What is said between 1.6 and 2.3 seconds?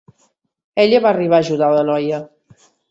la noia.